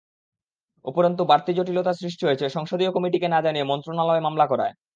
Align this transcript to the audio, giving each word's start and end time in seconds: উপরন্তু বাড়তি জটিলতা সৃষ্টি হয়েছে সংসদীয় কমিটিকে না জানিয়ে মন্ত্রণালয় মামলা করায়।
উপরন্তু 0.85 1.21
বাড়তি 1.25 1.51
জটিলতা 1.53 1.91
সৃষ্টি 1.93 2.23
হয়েছে 2.25 2.45
সংসদীয় 2.49 2.91
কমিটিকে 2.93 3.27
না 3.27 3.39
জানিয়ে 3.41 3.69
মন্ত্রণালয় 3.71 4.21
মামলা 4.21 4.45
করায়। 4.47 4.73